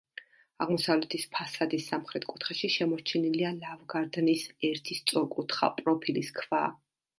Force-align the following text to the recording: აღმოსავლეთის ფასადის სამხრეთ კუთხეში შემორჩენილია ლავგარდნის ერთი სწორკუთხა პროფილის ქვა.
აღმოსავლეთის 0.65 1.25
ფასადის 1.35 1.85
სამხრეთ 1.91 2.25
კუთხეში 2.31 2.71
შემორჩენილია 2.77 3.53
ლავგარდნის 3.59 4.49
ერთი 4.73 5.01
სწორკუთხა 5.03 5.73
პროფილის 5.85 6.37
ქვა. 6.43 6.67